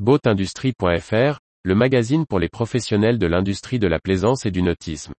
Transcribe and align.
Boatindustrie.fr, 0.00 1.38
le 1.62 1.74
magazine 1.76 2.26
pour 2.26 2.40
les 2.40 2.48
professionnels 2.48 3.16
de 3.16 3.28
l'industrie 3.28 3.78
de 3.78 3.86
la 3.86 4.00
plaisance 4.00 4.44
et 4.44 4.50
du 4.50 4.60
nautisme. 4.60 5.12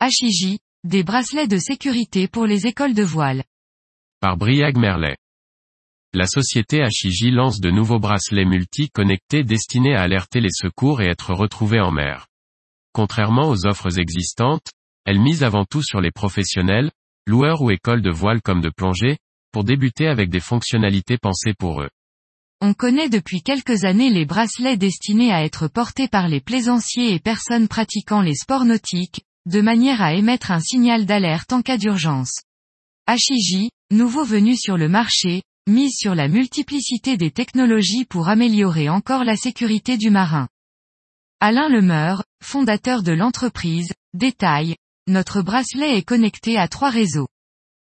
HIJ, 0.00 0.56
des 0.84 1.02
bracelets 1.02 1.48
de 1.48 1.58
sécurité 1.58 2.26
pour 2.26 2.46
les 2.46 2.66
écoles 2.66 2.94
de 2.94 3.02
voile. 3.02 3.44
Par 4.20 4.38
Briag 4.38 4.78
Merlet. 4.78 5.18
La 6.14 6.24
société 6.24 6.82
HIJ 6.82 7.30
lance 7.30 7.60
de 7.60 7.70
nouveaux 7.70 8.00
bracelets 8.00 8.46
multi-connectés 8.46 9.44
destinés 9.44 9.96
à 9.96 10.00
alerter 10.00 10.40
les 10.40 10.48
secours 10.50 11.02
et 11.02 11.08
être 11.08 11.34
retrouvés 11.34 11.80
en 11.80 11.90
mer. 11.90 12.26
Contrairement 12.94 13.50
aux 13.50 13.66
offres 13.66 13.98
existantes, 13.98 14.72
elle 15.08 15.20
mise 15.20 15.42
avant 15.42 15.64
tout 15.64 15.82
sur 15.82 16.02
les 16.02 16.10
professionnels, 16.10 16.90
loueurs 17.26 17.62
ou 17.62 17.70
écoles 17.70 18.02
de 18.02 18.10
voile 18.10 18.42
comme 18.42 18.60
de 18.60 18.68
plongée, 18.68 19.16
pour 19.52 19.64
débuter 19.64 20.06
avec 20.06 20.28
des 20.28 20.38
fonctionnalités 20.38 21.16
pensées 21.16 21.54
pour 21.58 21.80
eux. 21.80 21.88
On 22.60 22.74
connaît 22.74 23.08
depuis 23.08 23.40
quelques 23.40 23.84
années 23.84 24.10
les 24.10 24.26
bracelets 24.26 24.76
destinés 24.76 25.32
à 25.32 25.42
être 25.42 25.66
portés 25.66 26.08
par 26.08 26.28
les 26.28 26.42
plaisanciers 26.42 27.14
et 27.14 27.20
personnes 27.20 27.68
pratiquant 27.68 28.20
les 28.20 28.34
sports 28.34 28.66
nautiques, 28.66 29.22
de 29.46 29.62
manière 29.62 30.02
à 30.02 30.12
émettre 30.12 30.50
un 30.50 30.60
signal 30.60 31.06
d'alerte 31.06 31.54
en 31.54 31.62
cas 31.62 31.78
d'urgence. 31.78 32.42
HIJ, 33.08 33.70
nouveau 33.90 34.24
venu 34.24 34.58
sur 34.58 34.76
le 34.76 34.90
marché, 34.90 35.40
mise 35.66 35.96
sur 35.96 36.14
la 36.14 36.28
multiplicité 36.28 37.16
des 37.16 37.30
technologies 37.30 38.04
pour 38.04 38.28
améliorer 38.28 38.90
encore 38.90 39.24
la 39.24 39.36
sécurité 39.36 39.96
du 39.96 40.10
marin. 40.10 40.48
Alain 41.40 41.70
Lemeur, 41.70 42.24
fondateur 42.44 43.02
de 43.02 43.12
l'entreprise, 43.12 43.94
détaille, 44.12 44.76
notre 45.08 45.42
bracelet 45.42 45.96
est 45.96 46.02
connecté 46.02 46.58
à 46.58 46.68
trois 46.68 46.90
réseaux. 46.90 47.28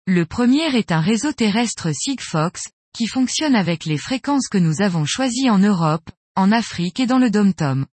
Le 0.07 0.27
premier 0.27 0.77
est 0.77 0.91
un 0.91 1.01
réseau 1.01 1.33
terrestre 1.33 1.95
Sigfox, 1.95 2.69
qui 2.93 3.07
fonctionne 3.07 3.55
avec 3.55 3.85
les 3.85 3.97
fréquences 3.97 4.49
que 4.49 4.59
nous 4.59 4.83
avons 4.83 5.05
choisies 5.05 5.49
en 5.49 5.59
Europe, 5.59 6.11
en 6.35 6.51
Afrique 6.51 7.01
et 7.01 7.07
dans 7.07 7.19
le 7.19 7.31
Dom-Tom. 7.31 7.87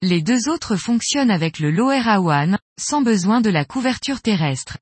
Les 0.00 0.22
deux 0.22 0.48
autres 0.48 0.76
fonctionnent 0.76 1.30
avec 1.30 1.58
le 1.58 1.70
LoRaWAN, 1.70 2.58
sans 2.80 3.02
besoin 3.02 3.40
de 3.40 3.50
la 3.50 3.64
couverture 3.64 4.20
terrestre. 4.20 4.78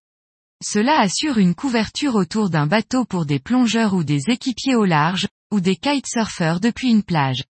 Cela 0.64 1.00
assure 1.00 1.38
une 1.38 1.54
couverture 1.54 2.14
autour 2.14 2.48
d'un 2.48 2.66
bateau 2.66 3.04
pour 3.04 3.26
des 3.26 3.38
plongeurs 3.38 3.94
ou 3.94 4.04
des 4.04 4.20
équipiers 4.28 4.76
au 4.76 4.84
large, 4.84 5.26
ou 5.52 5.60
des 5.60 5.76
kitesurfers 5.76 6.60
depuis 6.60 6.90
une 6.90 7.02
plage. 7.02 7.44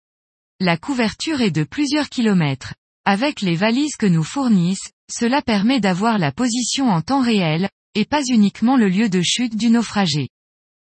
La 0.58 0.76
couverture 0.76 1.42
est 1.42 1.50
de 1.50 1.64
plusieurs 1.64 2.08
kilomètres. 2.08 2.74
Avec 3.04 3.40
les 3.40 3.56
valises 3.56 3.96
que 3.96 4.06
nous 4.06 4.22
fournissent, 4.22 4.92
cela 5.10 5.42
permet 5.42 5.80
d'avoir 5.80 6.18
la 6.18 6.32
position 6.32 6.88
en 6.88 7.00
temps 7.00 7.22
réel, 7.22 7.68
et 7.94 8.04
pas 8.04 8.22
uniquement 8.24 8.76
le 8.76 8.88
lieu 8.88 9.08
de 9.08 9.22
chute 9.22 9.56
du 9.56 9.70
naufragé. 9.70 10.28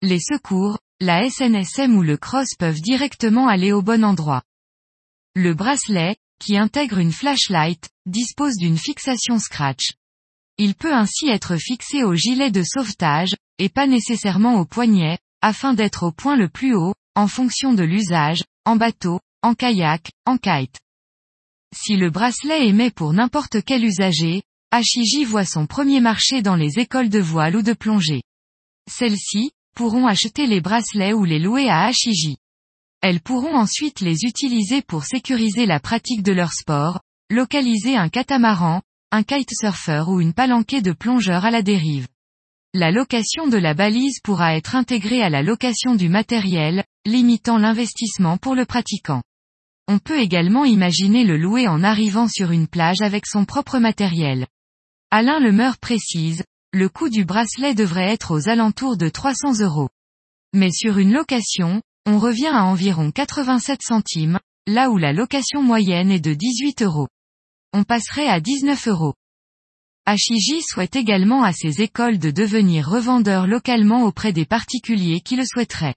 Les 0.02 0.20
secours, 0.20 0.78
la 1.00 1.28
SNSM 1.28 1.96
ou 1.96 2.02
le 2.02 2.16
cross 2.16 2.54
peuvent 2.58 2.80
directement 2.80 3.48
aller 3.48 3.72
au 3.72 3.80
bon 3.80 4.04
endroit. 4.04 4.42
Le 5.34 5.54
bracelet, 5.54 6.16
qui 6.40 6.56
intègre 6.56 6.98
une 6.98 7.12
flashlight, 7.12 7.88
dispose 8.06 8.56
d'une 8.56 8.78
fixation 8.78 9.38
scratch. 9.38 9.92
Il 10.58 10.74
peut 10.74 10.92
ainsi 10.92 11.28
être 11.28 11.56
fixé 11.56 12.02
au 12.02 12.14
gilet 12.14 12.50
de 12.50 12.62
sauvetage, 12.62 13.36
et 13.58 13.68
pas 13.68 13.86
nécessairement 13.86 14.56
au 14.56 14.64
poignet, 14.64 15.18
afin 15.42 15.74
d'être 15.74 16.02
au 16.02 16.12
point 16.12 16.36
le 16.36 16.48
plus 16.48 16.74
haut, 16.74 16.94
en 17.14 17.28
fonction 17.28 17.72
de 17.72 17.84
l'usage, 17.84 18.44
en 18.66 18.76
bateau, 18.76 19.20
en 19.42 19.54
kayak, 19.54 20.10
en 20.26 20.36
kite. 20.36 20.78
Si 21.74 21.96
le 21.96 22.10
bracelet 22.10 22.66
émet 22.66 22.90
pour 22.90 23.12
n'importe 23.12 23.62
quel 23.64 23.84
usager, 23.84 24.42
HIJ 24.72 25.24
voit 25.24 25.44
son 25.44 25.66
premier 25.66 26.00
marché 26.00 26.42
dans 26.42 26.56
les 26.56 26.78
écoles 26.78 27.08
de 27.08 27.20
voile 27.20 27.56
ou 27.56 27.62
de 27.62 27.72
plongée. 27.72 28.22
Celles-ci, 28.90 29.52
pourront 29.74 30.06
acheter 30.06 30.46
les 30.46 30.60
bracelets 30.60 31.12
ou 31.12 31.24
les 31.24 31.38
louer 31.38 31.70
à 31.70 31.90
HIJ. 31.90 32.36
Elles 33.02 33.20
pourront 33.20 33.54
ensuite 33.54 34.00
les 34.00 34.24
utiliser 34.24 34.82
pour 34.82 35.04
sécuriser 35.04 35.64
la 35.64 35.80
pratique 35.80 36.22
de 36.22 36.32
leur 36.32 36.52
sport, 36.52 37.00
localiser 37.30 37.96
un 37.96 38.08
catamaran, 38.08 38.82
un 39.10 39.22
kitesurfer 39.22 40.04
ou 40.08 40.20
une 40.20 40.34
palanquée 40.34 40.82
de 40.82 40.92
plongeurs 40.92 41.44
à 41.44 41.50
la 41.50 41.62
dérive. 41.62 42.08
La 42.74 42.90
location 42.90 43.48
de 43.48 43.56
la 43.56 43.74
balise 43.74 44.20
pourra 44.22 44.54
être 44.54 44.76
intégrée 44.76 45.22
à 45.22 45.30
la 45.30 45.42
location 45.42 45.94
du 45.94 46.08
matériel, 46.08 46.84
limitant 47.06 47.58
l'investissement 47.58 48.36
pour 48.36 48.54
le 48.54 48.66
pratiquant. 48.66 49.22
On 49.92 49.98
peut 49.98 50.20
également 50.20 50.64
imaginer 50.64 51.24
le 51.24 51.36
louer 51.36 51.66
en 51.66 51.82
arrivant 51.82 52.28
sur 52.28 52.52
une 52.52 52.68
plage 52.68 53.00
avec 53.00 53.26
son 53.26 53.44
propre 53.44 53.80
matériel. 53.80 54.46
Alain 55.10 55.40
Lemeur 55.40 55.78
précise, 55.78 56.44
le 56.72 56.88
coût 56.88 57.08
du 57.08 57.24
bracelet 57.24 57.74
devrait 57.74 58.12
être 58.12 58.32
aux 58.32 58.48
alentours 58.48 58.96
de 58.96 59.08
300 59.08 59.58
euros. 59.62 59.88
Mais 60.52 60.70
sur 60.70 60.98
une 60.98 61.12
location, 61.12 61.82
on 62.06 62.20
revient 62.20 62.52
à 62.52 62.66
environ 62.66 63.10
87 63.10 63.80
centimes, 63.82 64.38
là 64.68 64.90
où 64.90 64.96
la 64.96 65.12
location 65.12 65.60
moyenne 65.60 66.12
est 66.12 66.20
de 66.20 66.34
18 66.34 66.82
euros. 66.82 67.08
On 67.72 67.82
passerait 67.82 68.28
à 68.28 68.38
19 68.38 68.86
euros. 68.86 69.14
HIJ 70.06 70.62
souhaite 70.68 70.94
également 70.94 71.42
à 71.42 71.52
ses 71.52 71.82
écoles 71.82 72.20
de 72.20 72.30
devenir 72.30 72.88
revendeurs 72.88 73.48
localement 73.48 74.04
auprès 74.04 74.32
des 74.32 74.46
particuliers 74.46 75.20
qui 75.20 75.34
le 75.34 75.44
souhaiteraient. 75.44 75.96